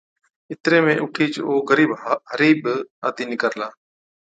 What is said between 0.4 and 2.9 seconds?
اِتري ۾ اُٺِيچ او غرِيب هارِي بِي